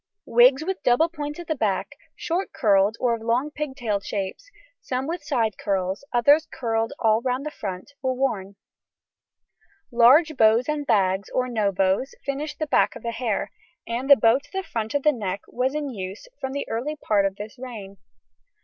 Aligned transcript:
Wigs 0.25 0.65
with 0.65 0.81
double 0.81 1.09
points 1.09 1.39
at 1.39 1.45
the 1.45 1.53
back, 1.53 1.89
short 2.15 2.51
curled 2.51 2.95
or 2.99 3.13
of 3.13 3.21
long 3.21 3.51
pigtailed 3.51 4.03
shapes, 4.03 4.49
some 4.79 5.05
with 5.05 5.21
side 5.23 5.59
curls, 5.59 6.03
others 6.11 6.47
curled 6.51 6.91
all 6.97 7.21
round 7.21 7.45
the 7.45 7.51
front, 7.51 7.91
were 8.01 8.15
worn. 8.15 8.55
Large 9.91 10.37
bows 10.37 10.67
and 10.67 10.87
bags, 10.87 11.29
or 11.29 11.47
no 11.47 11.71
bows, 11.71 12.15
finished 12.25 12.57
the 12.57 12.65
back 12.65 12.95
hair, 12.95 13.51
and 13.87 14.09
the 14.09 14.15
bow 14.15 14.39
to 14.39 14.49
the 14.51 14.63
front 14.63 14.95
of 14.95 15.03
the 15.03 15.11
neck 15.13 15.41
was 15.47 15.75
in 15.75 15.91
use 15.91 16.27
from 16.39 16.53
the 16.53 16.67
early 16.67 16.95
part 16.95 17.27
of 17.27 17.35
this 17.35 17.59
reign. 17.59 17.97